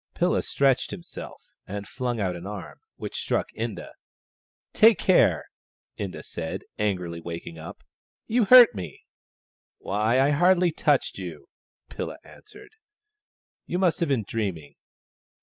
Pilla 0.15 0.41
stretched 0.41 0.89
himself, 0.89 1.59
and 1.67 1.87
flung 1.87 2.19
out 2.19 2.35
an 2.35 2.47
arm, 2.47 2.79
which 2.95 3.21
struck 3.21 3.49
Inda." 3.55 3.91
Take 4.81 4.97
care!" 4.97 5.45
Inda 5.99 6.25
said, 6.25 6.63
angrily, 6.79 7.21
waking 7.21 7.59
up." 7.59 7.83
You 8.35 8.45
hurt 8.45 8.73
me."" 8.73 9.01
Why, 9.77 10.19
I 10.19 10.31
hardly 10.31 10.71
touched 10.71 11.19
you," 11.19 11.49
Pilla 11.87 12.17
answered." 12.23 12.71
You 13.67 13.77
must 13.77 13.99
have 13.99 14.09
been 14.09 14.25
dreaming." 14.27 14.73